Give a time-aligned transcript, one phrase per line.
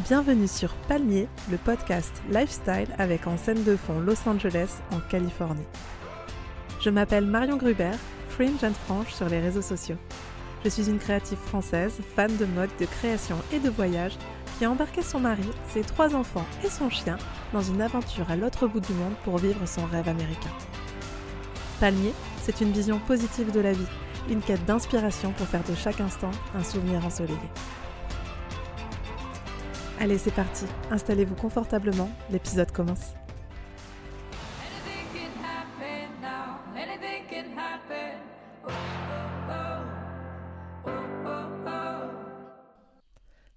[0.00, 5.64] Bienvenue sur Palmier, le podcast lifestyle avec en scène de fond Los Angeles en Californie.
[6.80, 7.92] Je m'appelle Marion Gruber,
[8.28, 9.96] fringe and franche sur les réseaux sociaux.
[10.62, 14.18] Je suis une créative française, fan de mode, de création et de voyage,
[14.58, 17.16] qui a embarqué son mari, ses trois enfants et son chien
[17.54, 20.52] dans une aventure à l'autre bout du monde pour vivre son rêve américain.
[21.80, 22.12] Palmier,
[22.42, 23.88] c'est une vision positive de la vie,
[24.28, 27.38] une quête d'inspiration pour faire de chaque instant un souvenir ensoleillé.
[30.04, 33.14] Allez, c'est parti, installez-vous confortablement, l'épisode commence.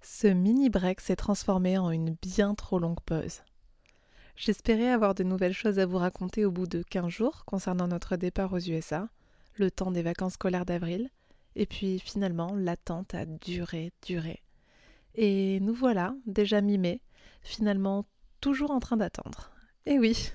[0.00, 3.42] Ce mini break s'est transformé en une bien trop longue pause.
[4.34, 8.16] J'espérais avoir de nouvelles choses à vous raconter au bout de 15 jours concernant notre
[8.16, 9.10] départ aux USA,
[9.56, 11.10] le temps des vacances scolaires d'avril,
[11.56, 14.42] et puis finalement l'attente a duré, duré.
[15.14, 17.00] Et nous voilà, déjà mi-mai,
[17.42, 18.06] finalement
[18.40, 19.50] toujours en train d'attendre.
[19.86, 20.30] Et oui,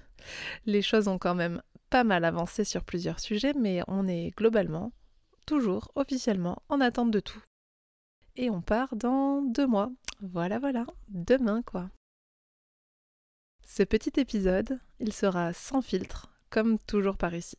[0.66, 4.92] les choses ont quand même pas mal avancé sur plusieurs sujets, mais on est globalement,
[5.46, 7.44] toujours officiellement, en attente de tout.
[8.36, 9.92] Et on part dans deux mois.
[10.22, 11.90] Voilà, voilà, demain quoi.
[13.66, 17.58] Ce petit épisode, il sera sans filtre, comme toujours par ici.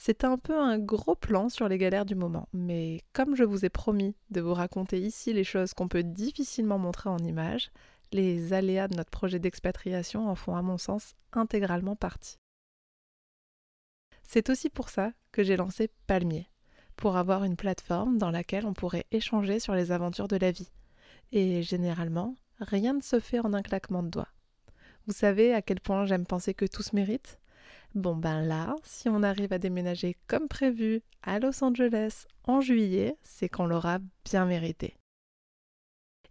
[0.00, 3.64] C'est un peu un gros plan sur les galères du moment, mais comme je vous
[3.64, 7.72] ai promis de vous raconter ici les choses qu'on peut difficilement montrer en images,
[8.12, 12.36] les aléas de notre projet d'expatriation en font à mon sens intégralement partie.
[14.22, 16.48] C'est aussi pour ça que j'ai lancé Palmier,
[16.94, 20.70] pour avoir une plateforme dans laquelle on pourrait échanger sur les aventures de la vie.
[21.32, 24.32] Et généralement, rien ne se fait en un claquement de doigts.
[25.08, 27.40] Vous savez à quel point j'aime penser que tout se mérite?
[27.94, 33.16] Bon ben là, si on arrive à déménager comme prévu à Los Angeles en juillet,
[33.22, 34.96] c'est qu'on l'aura bien mérité.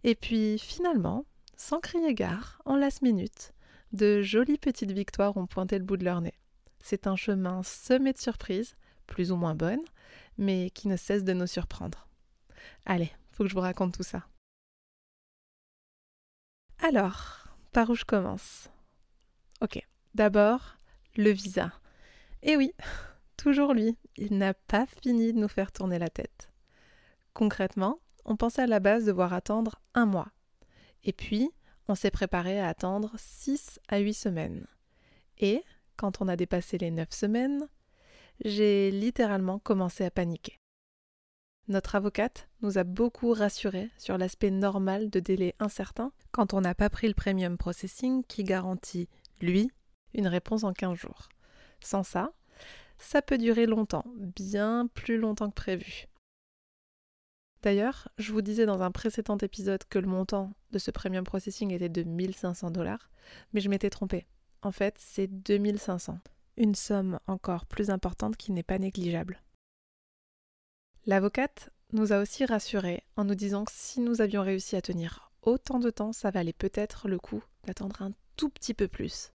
[0.04, 1.24] Et puis finalement,
[1.56, 3.52] sans crier gare, en last minute,
[3.92, 6.38] de jolies petites victoires ont pointé le bout de leur nez.
[6.80, 8.76] C'est un chemin semé de surprises,
[9.06, 9.84] plus ou moins bonnes,
[10.38, 12.06] mais qui ne cesse de nous surprendre.
[12.86, 14.26] Allez, faut que je vous raconte tout ça.
[16.80, 18.70] Alors, par où je commence?
[19.60, 20.77] Ok, d'abord,
[21.18, 21.72] le visa.
[22.42, 22.72] Et oui,
[23.36, 26.50] toujours lui, il n'a pas fini de nous faire tourner la tête.
[27.34, 30.28] Concrètement, on pensait à la base devoir attendre un mois.
[31.04, 31.50] Et puis,
[31.88, 34.66] on s'est préparé à attendre 6 à 8 semaines.
[35.38, 35.62] Et,
[35.96, 37.68] quand on a dépassé les 9 semaines,
[38.44, 40.56] j'ai littéralement commencé à paniquer.
[41.66, 46.74] Notre avocate nous a beaucoup rassurés sur l'aspect normal de délai incertain quand on n'a
[46.74, 49.08] pas pris le premium processing qui garantit,
[49.40, 49.70] lui,
[50.14, 51.28] une réponse en 15 jours.
[51.80, 52.32] Sans ça,
[52.98, 56.06] ça peut durer longtemps, bien plus longtemps que prévu.
[57.62, 61.72] D'ailleurs, je vous disais dans un précédent épisode que le montant de ce premium processing
[61.72, 63.10] était de 1500 dollars,
[63.52, 64.26] mais je m'étais trompée.
[64.62, 66.18] En fait, c'est 2500.
[66.56, 69.40] Une somme encore plus importante qui n'est pas négligeable.
[71.06, 75.32] L'avocate nous a aussi rassurés en nous disant que si nous avions réussi à tenir
[75.42, 79.30] autant de temps, ça valait peut-être le coup d'attendre un tout petit peu plus.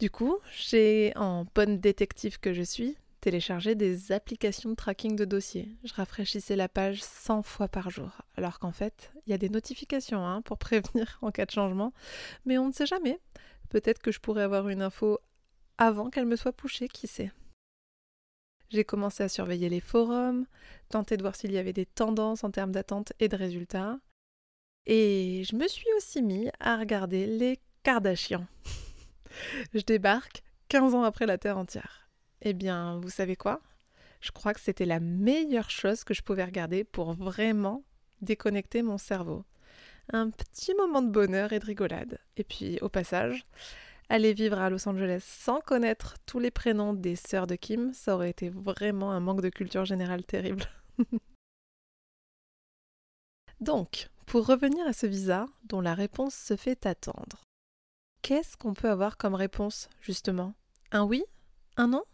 [0.00, 5.24] Du coup, j'ai, en bonne détective que je suis, téléchargé des applications de tracking de
[5.24, 5.68] dossiers.
[5.84, 9.48] Je rafraîchissais la page 100 fois par jour, alors qu'en fait, il y a des
[9.48, 11.92] notifications hein, pour prévenir en cas de changement,
[12.44, 13.20] mais on ne sait jamais.
[13.70, 15.18] Peut-être que je pourrais avoir une info
[15.78, 17.32] avant qu'elle me soit poussée, qui sait.
[18.70, 20.46] J'ai commencé à surveiller les forums,
[20.88, 23.98] tenter de voir s'il y avait des tendances en termes d'attente et de résultats.
[24.86, 28.46] Et je me suis aussi mis à regarder les Kardashians.
[29.72, 32.08] je débarque 15 ans après la Terre entière.
[32.42, 33.60] Eh bien, vous savez quoi?
[34.20, 37.84] Je crois que c'était la meilleure chose que je pouvais regarder pour vraiment
[38.22, 39.44] déconnecter mon cerveau.
[40.12, 42.18] Un petit moment de bonheur et de rigolade.
[42.36, 43.46] Et puis, au passage,
[44.08, 48.14] aller vivre à Los Angeles sans connaître tous les prénoms des sœurs de Kim, ça
[48.14, 50.64] aurait été vraiment un manque de culture générale terrible.
[53.60, 57.43] Donc, pour revenir à ce visa dont la réponse se fait attendre.
[58.24, 60.54] Qu'est-ce qu'on peut avoir comme réponse, justement?
[60.92, 61.22] Un oui?
[61.76, 62.04] Un non?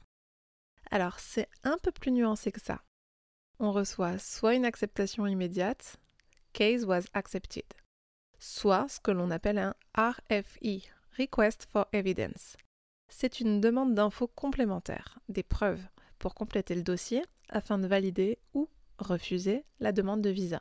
[0.90, 2.82] Alors, c'est un peu plus nuancé que ça.
[3.60, 5.98] On reçoit soit une acceptation immédiate,
[6.52, 7.62] case was accepted,
[8.40, 12.56] soit ce que l'on appelle un RFE, Request for Evidence.
[13.08, 15.86] C'est une demande d'infos complémentaires, des preuves,
[16.18, 18.68] pour compléter le dossier afin de valider ou
[18.98, 20.60] refuser la demande de visa.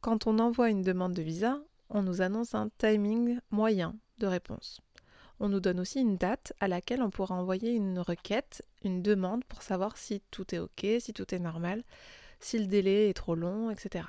[0.00, 1.60] Quand on envoie une demande de visa,
[1.90, 4.80] on nous annonce un timing moyen de réponse.
[5.40, 9.44] On nous donne aussi une date à laquelle on pourra envoyer une requête, une demande
[9.44, 11.84] pour savoir si tout est OK, si tout est normal,
[12.40, 14.04] si le délai est trop long, etc.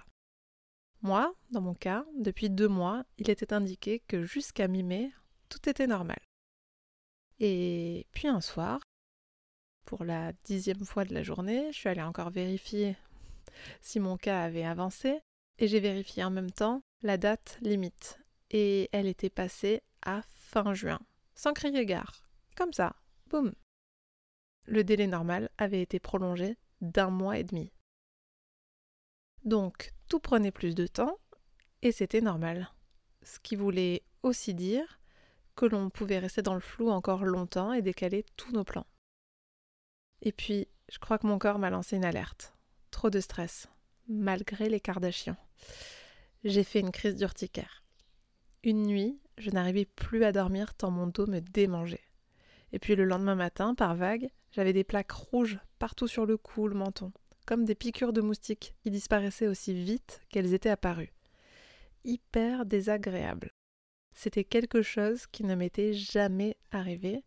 [1.02, 5.12] Moi, dans mon cas, depuis deux mois, il était indiqué que jusqu'à mi-mai,
[5.50, 6.20] tout était normal.
[7.40, 8.82] Et puis un soir,
[9.86, 12.98] pour la dixième fois de la journée, je suis allée encore vérifier
[13.82, 15.20] si mon cas avait avancé,
[15.60, 18.20] et j'ai vérifié en même temps la date limite.
[18.50, 21.00] Et elle était passée à fin juin,
[21.36, 22.24] sans crier gare.
[22.56, 22.96] Comme ça,
[23.28, 23.54] boum.
[24.66, 27.72] Le délai normal avait été prolongé d'un mois et demi.
[29.44, 31.18] Donc, tout prenait plus de temps,
[31.82, 32.72] et c'était normal.
[33.22, 35.00] Ce qui voulait aussi dire
[35.56, 38.88] que l'on pouvait rester dans le flou encore longtemps et décaler tous nos plans.
[40.22, 42.54] Et puis, je crois que mon corps m'a lancé une alerte.
[42.92, 43.68] Trop de stress,
[44.10, 45.38] malgré les Kardashians.
[46.44, 47.84] J'ai fait une crise d'urticaire.
[48.64, 52.04] Une nuit, je n'arrivais plus à dormir tant mon dos me démangeait.
[52.74, 56.68] Et puis le lendemain matin, par vague, j'avais des plaques rouges partout sur le cou,
[56.68, 57.12] le menton,
[57.46, 61.14] comme des piqûres de moustiques qui disparaissaient aussi vite qu'elles étaient apparues.
[62.04, 63.52] Hyper désagréable.
[64.14, 67.24] C'était quelque chose qui ne m'était jamais arrivé.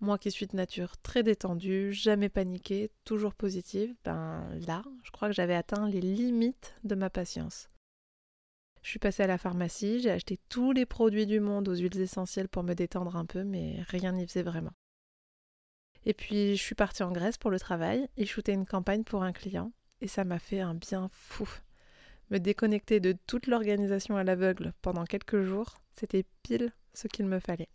[0.00, 5.28] Moi qui suis de nature très détendue, jamais paniquée, toujours positive, ben là, je crois
[5.28, 7.70] que j'avais atteint les limites de ma patience.
[8.82, 11.98] Je suis passée à la pharmacie, j'ai acheté tous les produits du monde aux huiles
[12.00, 14.74] essentielles pour me détendre un peu, mais rien n'y faisait vraiment.
[16.04, 19.22] Et puis je suis partie en Grèce pour le travail et shooter une campagne pour
[19.22, 19.72] un client,
[20.02, 21.48] et ça m'a fait un bien fou.
[22.30, 27.40] Me déconnecter de toute l'organisation à l'aveugle pendant quelques jours, c'était pile ce qu'il me
[27.40, 27.68] fallait.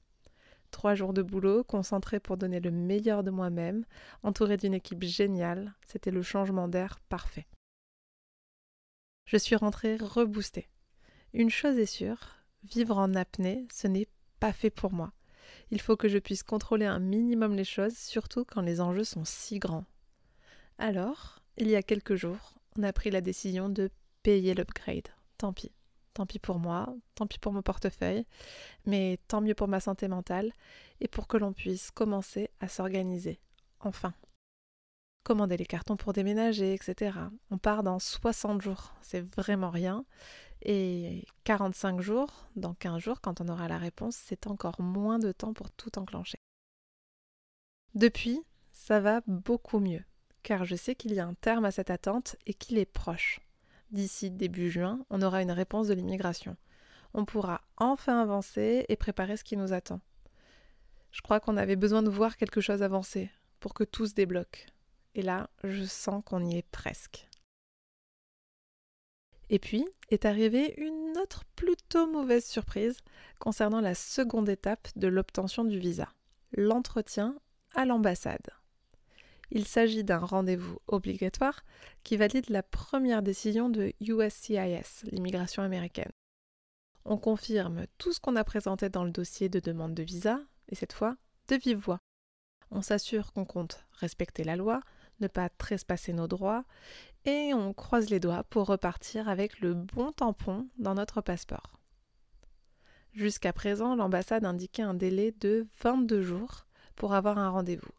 [0.71, 3.85] Trois jours de boulot, concentré pour donner le meilleur de moi-même,
[4.23, 7.47] entouré d'une équipe géniale, c'était le changement d'air parfait.
[9.25, 10.69] Je suis rentrée reboostée.
[11.33, 14.07] Une chose est sûre, vivre en apnée, ce n'est
[14.39, 15.13] pas fait pour moi.
[15.69, 19.25] Il faut que je puisse contrôler un minimum les choses, surtout quand les enjeux sont
[19.25, 19.85] si grands.
[20.77, 23.89] Alors, il y a quelques jours, on a pris la décision de
[24.24, 25.07] payer l'upgrade.
[25.38, 25.71] Tant pis.
[26.13, 28.25] Tant pis pour moi, tant pis pour mon portefeuille,
[28.86, 30.52] mais tant mieux pour ma santé mentale
[31.00, 33.40] et pour que l'on puisse commencer à s'organiser.
[33.80, 34.13] Enfin.
[35.24, 37.18] Commander les cartons pour déménager, etc.
[37.52, 40.04] On part dans 60 jours, c'est vraiment rien.
[40.63, 45.31] Et 45 jours, dans 15 jours, quand on aura la réponse, c'est encore moins de
[45.31, 46.38] temps pour tout enclencher.
[47.94, 48.42] Depuis,
[48.72, 50.04] ça va beaucoup mieux,
[50.44, 53.42] car je sais qu'il y a un terme à cette attente et qu'il est proche.
[53.91, 56.55] D'ici début juin, on aura une réponse de l'immigration.
[57.13, 59.99] On pourra enfin avancer et préparer ce qui nous attend.
[61.11, 63.29] Je crois qu'on avait besoin de voir quelque chose avancer
[63.59, 64.67] pour que tout se débloque.
[65.13, 67.27] Et là, je sens qu'on y est presque.
[69.49, 72.97] Et puis est arrivée une autre plutôt mauvaise surprise
[73.39, 76.07] concernant la seconde étape de l'obtention du visa,
[76.53, 77.35] l'entretien
[77.75, 78.49] à l'ambassade.
[79.51, 81.65] Il s'agit d'un rendez-vous obligatoire
[82.03, 86.12] qui valide la première décision de USCIS, l'immigration américaine.
[87.03, 90.39] On confirme tout ce qu'on a présenté dans le dossier de demande de visa,
[90.69, 91.18] et cette fois
[91.50, 92.00] de vive voix.
[92.69, 94.80] On s'assure qu'on compte respecter la loi,
[95.19, 96.63] ne pas trespasser nos droits,
[97.25, 101.77] et on croise les doigts pour repartir avec le bon tampon dans notre passeport.
[103.13, 106.65] Jusqu'à présent, l'ambassade indiquait un délai de 22 jours
[106.95, 107.92] pour avoir un rendez-vous.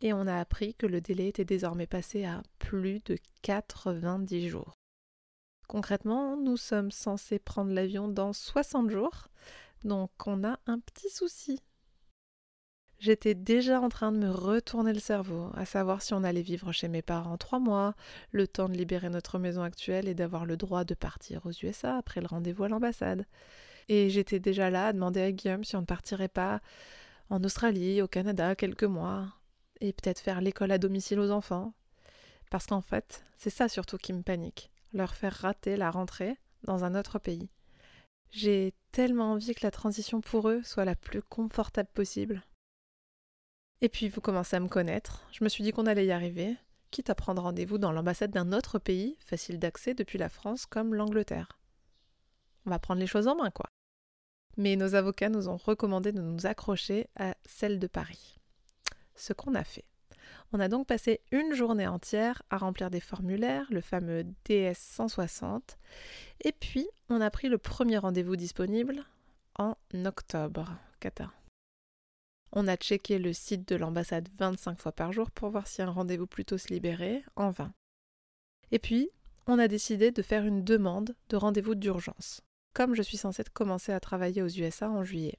[0.00, 4.74] Et on a appris que le délai était désormais passé à plus de 90 jours.
[5.68, 9.28] Concrètement, nous sommes censés prendre l'avion dans 60 jours,
[9.84, 11.60] donc on a un petit souci
[13.04, 16.72] J'étais déjà en train de me retourner le cerveau, à savoir si on allait vivre
[16.72, 17.94] chez mes parents trois mois,
[18.30, 21.98] le temps de libérer notre maison actuelle et d'avoir le droit de partir aux USA
[21.98, 23.26] après le rendez-vous à l'ambassade.
[23.88, 26.60] Et j'étais déjà là à demander à Guillaume si on ne partirait pas
[27.28, 29.26] en Australie, au Canada, quelques mois,
[29.80, 31.72] et peut-être faire l'école à domicile aux enfants.
[32.50, 36.84] Parce qu'en fait, c'est ça surtout qui me panique, leur faire rater la rentrée dans
[36.84, 37.48] un autre pays.
[38.30, 42.42] J'ai tellement envie que la transition pour eux soit la plus confortable possible.
[43.80, 46.56] Et puis vous commencez à me connaître, je me suis dit qu'on allait y arriver,
[46.90, 50.94] quitte à prendre rendez-vous dans l'ambassade d'un autre pays, facile d'accès depuis la France comme
[50.94, 51.58] l'Angleterre.
[52.66, 53.66] On va prendre les choses en main, quoi.
[54.56, 58.38] Mais nos avocats nous ont recommandé de nous accrocher à celle de Paris.
[59.14, 59.84] Ce qu'on a fait.
[60.52, 65.78] On a donc passé une journée entière à remplir des formulaires, le fameux DS 160,
[66.44, 69.04] et puis on a pris le premier rendez-vous disponible
[69.58, 70.76] en octobre.
[71.00, 71.32] Cata.
[72.52, 75.90] On a checké le site de l'ambassade 25 fois par jour pour voir si un
[75.90, 77.72] rendez-vous plutôt se libérait, en vain.
[78.70, 79.10] Et puis,
[79.46, 82.42] on a décidé de faire une demande de rendez-vous d'urgence,
[82.72, 85.38] comme je suis censée commencer à travailler aux USA en juillet.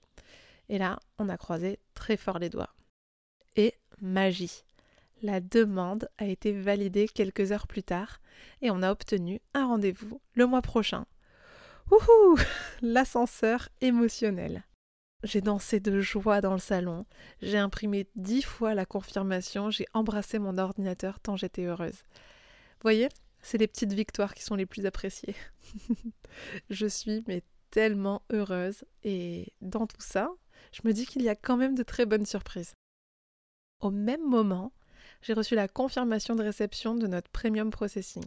[0.67, 2.75] Et là, on a croisé très fort les doigts.
[3.55, 4.63] Et magie
[5.21, 8.19] La demande a été validée quelques heures plus tard
[8.61, 11.05] et on a obtenu un rendez-vous le mois prochain.
[11.89, 12.37] Wouhou
[12.81, 14.65] L'ascenseur émotionnel.
[15.23, 17.05] J'ai dansé de joie dans le salon,
[17.41, 22.03] j'ai imprimé dix fois la confirmation, j'ai embrassé mon ordinateur tant j'étais heureuse.
[22.81, 23.09] Voyez,
[23.41, 25.35] c'est les petites victoires qui sont les plus appréciées.
[26.69, 30.29] je suis mais tellement heureuse et dans tout ça,
[30.71, 32.73] je me dis qu'il y a quand même de très bonnes surprises.
[33.81, 34.71] Au même moment,
[35.21, 38.25] j'ai reçu la confirmation de réception de notre premium processing.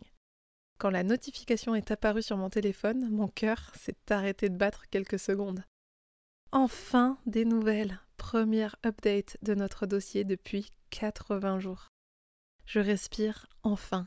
[0.78, 5.18] Quand la notification est apparue sur mon téléphone, mon cœur s'est arrêté de battre quelques
[5.18, 5.64] secondes.
[6.52, 8.00] Enfin des nouvelles.
[8.16, 11.88] Première update de notre dossier depuis 80 jours.
[12.66, 14.06] Je respire enfin.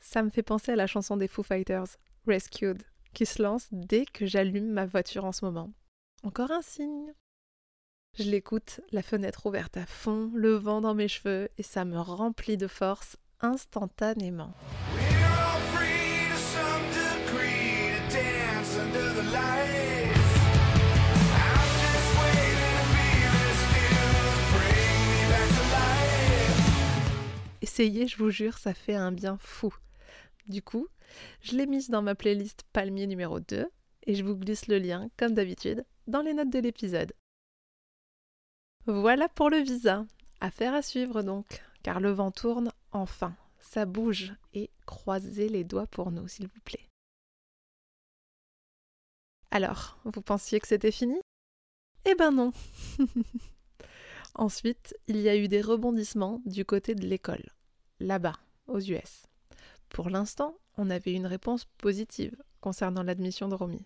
[0.00, 2.82] Ça me fait penser à la chanson des Foo Fighters, Rescued,
[3.12, 5.72] qui se lance dès que j'allume ma voiture en ce moment.
[6.22, 7.12] Encore un signe.
[8.18, 11.98] Je l'écoute, la fenêtre ouverte à fond, le vent dans mes cheveux, et ça me
[11.98, 14.52] remplit de force instantanément.
[27.62, 29.72] Essayez, je vous jure, ça fait un bien fou.
[30.48, 30.88] Du coup,
[31.40, 33.66] je l'ai mise dans ma playlist Palmier numéro 2
[34.06, 37.12] et je vous glisse le lien, comme d'habitude, dans les notes de l'épisode.
[38.86, 40.06] Voilà pour le visa.
[40.40, 45.86] Affaire à suivre donc, car le vent tourne enfin, ça bouge, et croisez les doigts
[45.86, 46.88] pour nous, s'il vous plaît.
[49.50, 51.18] Alors, vous pensiez que c'était fini?
[52.04, 52.52] Eh ben non
[54.34, 57.44] Ensuite, il y a eu des rebondissements du côté de l'école,
[57.98, 59.26] là-bas, aux US.
[59.88, 63.84] Pour l'instant, on avait une réponse positive concernant l'admission de Romy.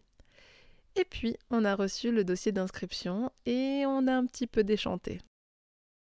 [0.96, 5.20] Et puis, on a reçu le dossier d'inscription et on a un petit peu déchanté.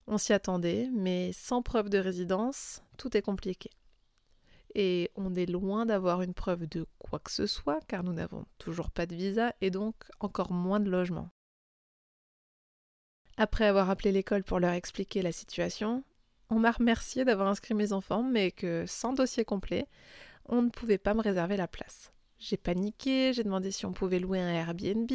[0.07, 3.69] On s'y attendait, mais sans preuve de résidence, tout est compliqué.
[4.75, 8.45] Et on est loin d'avoir une preuve de quoi que ce soit, car nous n'avons
[8.57, 11.29] toujours pas de visa et donc encore moins de logement.
[13.37, 16.03] Après avoir appelé l'école pour leur expliquer la situation,
[16.49, 19.87] on m'a remercié d'avoir inscrit mes enfants, mais que sans dossier complet,
[20.45, 22.11] on ne pouvait pas me réserver la place.
[22.39, 25.11] J'ai paniqué, j'ai demandé si on pouvait louer un Airbnb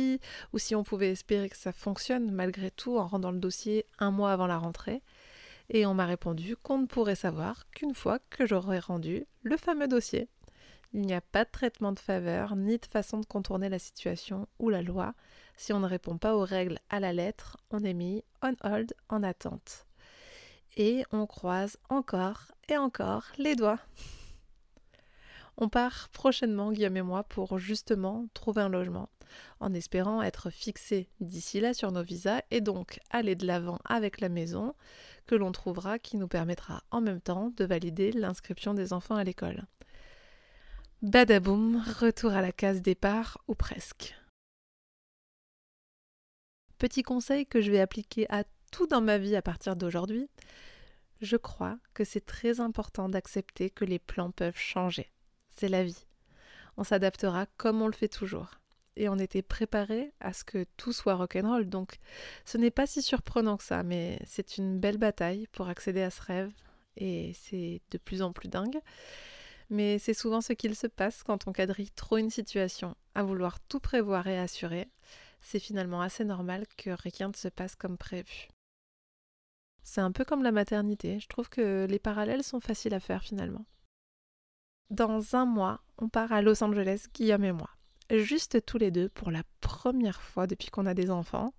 [0.53, 4.11] ou si on pouvait espérer que ça fonctionne malgré tout en rendant le dossier un
[4.11, 5.03] mois avant la rentrée.
[5.71, 9.89] Et on m'a répondu qu'on ne pourrait savoir qu'une fois que j'aurais rendu le fameux
[9.89, 10.29] dossier.
[10.93, 14.47] Il n'y a pas de traitement de faveur ni de façon de contourner la situation
[14.59, 15.15] ou la loi.
[15.57, 18.93] Si on ne répond pas aux règles à la lettre, on est mis on hold
[19.09, 19.87] en attente.
[20.77, 23.81] Et on croise encore et encore les doigts.
[25.57, 29.09] On part prochainement, Guillaume et moi, pour justement trouver un logement,
[29.61, 34.21] en espérant être fixés d'ici là sur nos visas et donc aller de l'avant avec
[34.21, 34.75] la maison
[35.27, 39.25] que l'on trouvera qui nous permettra en même temps de valider l'inscription des enfants à
[39.25, 39.65] l'école.
[41.03, 44.15] Badaboum, retour à la case départ ou presque.
[46.79, 50.29] Petit conseil que je vais appliquer à tout dans ma vie à partir d'aujourd'hui,
[51.21, 55.11] je crois que c'est très important d'accepter que les plans peuvent changer
[55.57, 56.07] c'est la vie.
[56.77, 58.61] On s'adaptera comme on le fait toujours.
[58.97, 61.99] Et on était préparé à ce que tout soit rock'n'roll, donc
[62.45, 66.11] ce n'est pas si surprenant que ça, mais c'est une belle bataille pour accéder à
[66.11, 66.53] ce rêve,
[66.97, 68.79] et c'est de plus en plus dingue.
[69.71, 73.59] Mais c'est souvent ce qu'il se passe quand on quadrille trop une situation, à vouloir
[73.61, 74.89] tout prévoir et assurer.
[75.41, 78.49] C'est finalement assez normal que rien ne se passe comme prévu.
[79.83, 83.23] C'est un peu comme la maternité, je trouve que les parallèles sont faciles à faire
[83.25, 83.67] finalement.
[84.91, 87.71] Dans un mois, on part à Los Angeles, Guillaume et moi.
[88.11, 91.55] Juste tous les deux pour la première fois depuis qu'on a des enfants.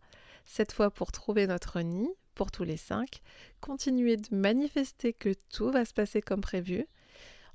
[0.46, 3.22] Cette fois pour trouver notre nid, pour tous les cinq,
[3.62, 6.86] continuer de manifester que tout va se passer comme prévu,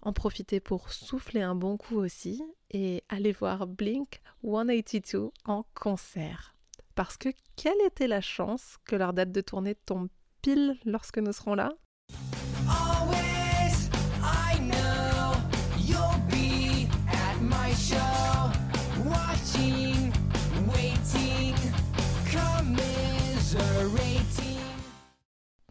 [0.02, 6.56] en profiter pour souffler un bon coup aussi et aller voir Blink 182 en concert.
[6.96, 10.08] Parce que quelle était la chance que leur date de tournée tombe
[10.42, 11.70] pile lorsque nous serons là?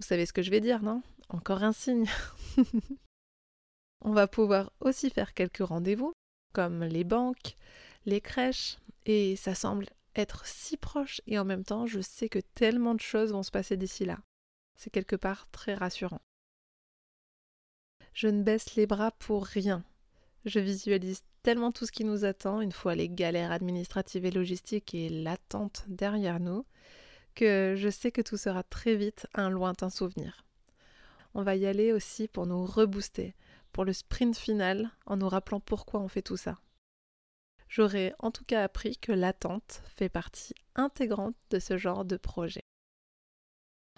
[0.09, 1.03] Savez ce que je vais dire, non?
[1.29, 2.07] Encore un signe.
[4.01, 6.13] On va pouvoir aussi faire quelques rendez-vous,
[6.53, 7.55] comme les banques,
[8.05, 9.85] les crèches, et ça semble
[10.15, 13.51] être si proche et en même temps je sais que tellement de choses vont se
[13.51, 14.17] passer d'ici là.
[14.77, 16.21] C'est quelque part très rassurant.
[18.13, 19.83] Je ne baisse les bras pour rien.
[20.45, 24.95] Je visualise tellement tout ce qui nous attend une fois les galères administratives et logistiques
[24.95, 26.65] et l'attente derrière nous
[27.45, 30.45] je sais que tout sera très vite un lointain souvenir.
[31.33, 33.35] On va y aller aussi pour nous rebooster,
[33.71, 36.59] pour le sprint final, en nous rappelant pourquoi on fait tout ça.
[37.67, 42.63] J'aurais en tout cas appris que l'attente fait partie intégrante de ce genre de projet.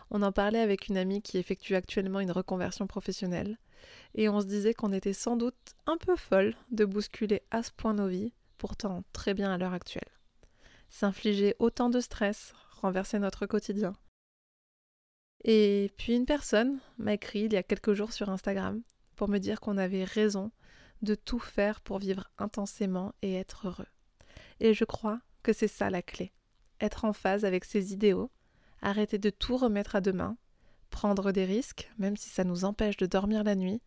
[0.10, 3.58] On en parlait avec une amie qui effectue actuellement une reconversion professionnelle,
[4.14, 7.72] et on se disait qu'on était sans doute un peu folle de bousculer à ce
[7.72, 10.12] point nos vies, pourtant très bien à l'heure actuelle.
[10.90, 13.94] S'infliger autant de stress, renverser notre quotidien.
[15.44, 18.82] Et puis une personne m'a écrit il y a quelques jours sur Instagram
[19.16, 20.52] pour me dire qu'on avait raison
[21.02, 23.88] de tout faire pour vivre intensément et être heureux.
[24.60, 26.32] Et je crois que c'est ça la clé.
[26.80, 28.32] Être en phase avec ses idéaux,
[28.82, 30.38] arrêter de tout remettre à demain,
[30.90, 33.82] prendre des risques, même si ça nous empêche de dormir la nuit,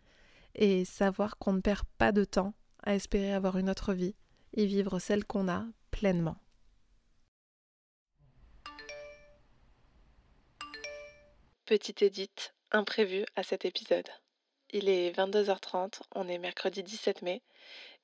[0.57, 4.15] et savoir qu'on ne perd pas de temps à espérer avoir une autre vie
[4.53, 6.37] et vivre celle qu'on a pleinement.
[11.66, 14.11] Petite édite imprévue à cet épisode.
[14.68, 17.40] Il est 22h30, on est mercredi 17 mai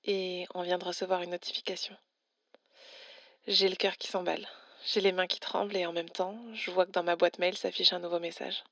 [0.04, 1.94] et on vient de recevoir une notification.
[3.46, 4.48] J'ai le cœur qui s'emballe.
[4.86, 7.38] J'ai les mains qui tremblent et en même temps, je vois que dans ma boîte
[7.38, 8.64] mail s'affiche un nouveau message.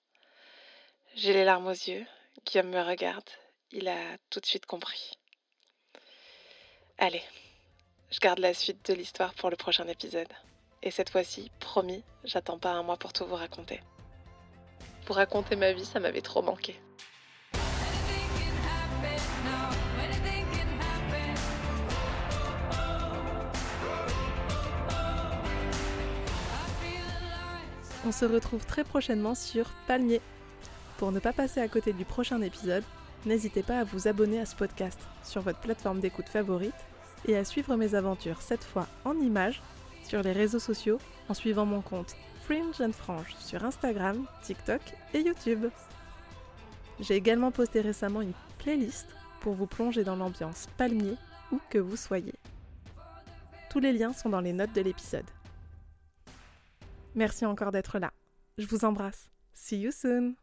[1.14, 2.06] J'ai les larmes aux yeux.
[2.46, 3.28] Guillaume me regarde.
[3.72, 5.18] Il a tout de suite compris.
[6.96, 7.22] Allez,
[8.10, 10.32] je garde la suite de l'histoire pour le prochain épisode.
[10.82, 13.82] Et cette fois-ci, promis, j'attends pas un mois pour tout vous raconter.
[15.08, 16.78] Pour raconter ma vie, ça m'avait trop manqué.
[28.06, 30.20] On se retrouve très prochainement sur Palmier.
[30.98, 32.84] Pour ne pas passer à côté du prochain épisode,
[33.24, 36.74] n'hésitez pas à vous abonner à ce podcast sur votre plateforme d'écoute favorite
[37.26, 39.62] et à suivre mes aventures cette fois en images
[40.06, 40.98] sur les réseaux sociaux
[41.30, 42.14] en suivant mon compte
[42.48, 44.80] Fringe and Frange sur Instagram, TikTok
[45.12, 45.66] et YouTube.
[46.98, 49.06] J'ai également posté récemment une playlist
[49.42, 51.16] pour vous plonger dans l'ambiance palmier
[51.52, 52.32] où que vous soyez.
[53.68, 55.26] Tous les liens sont dans les notes de l'épisode.
[57.14, 58.14] Merci encore d'être là.
[58.56, 59.28] Je vous embrasse.
[59.52, 60.34] See you soon